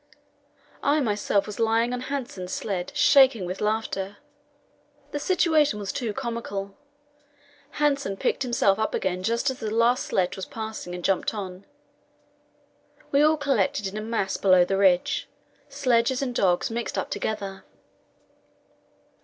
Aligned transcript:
I 0.81 0.99
myself 0.99 1.45
was 1.45 1.59
lying 1.59 1.93
on 1.93 2.01
Hanssen's 2.01 2.51
sledge, 2.51 2.97
shaking 2.97 3.45
with 3.45 3.61
laughter; 3.61 4.17
the 5.11 5.19
situation 5.19 5.77
was 5.77 5.91
too 5.91 6.11
comical. 6.11 6.75
Hanssen 7.75 8.17
picked 8.17 8.41
himself 8.41 8.79
up 8.79 8.95
again 8.95 9.21
just 9.21 9.51
as 9.51 9.59
the 9.59 9.69
last 9.69 10.05
sledge 10.07 10.35
was 10.35 10.47
passing 10.47 10.95
and 10.95 11.03
jumped 11.05 11.35
on. 11.35 11.65
We 13.11 13.21
all 13.21 13.37
collected 13.37 13.85
in 13.85 13.95
a 13.95 14.01
mass 14.01 14.37
below 14.37 14.65
the 14.65 14.77
ridge 14.77 15.29
sledges 15.69 16.23
and 16.23 16.33
dogs 16.33 16.71
mixed 16.71 16.97
up 16.97 17.11
together. 17.11 17.63